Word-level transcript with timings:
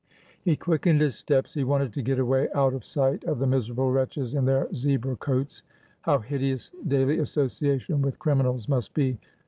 He 0.41 0.55
quickened 0.55 0.99
his 0.99 1.15
steps. 1.15 1.53
He 1.53 1.63
wanted 1.63 1.93
to 1.93 2.01
get 2.01 2.17
away— 2.17 2.49
out 2.55 2.73
of 2.73 2.83
sight 2.83 3.23
of 3.25 3.37
the 3.37 3.45
miserable 3.45 3.91
wretches 3.91 4.33
in 4.33 4.45
their 4.45 4.67
zebra 4.73 5.15
coats. 5.17 5.61
How 6.01 6.17
hideous 6.17 6.71
daily 6.87 7.19
association 7.19 8.01
with 8.01 8.17
criminals 8.17 8.67
must 8.67 8.95
be! 8.95 9.19